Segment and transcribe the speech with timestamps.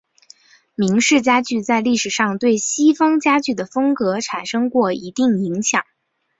[0.73, 5.85] 明式家具在历史上对西方家具的风格产生过一定影响。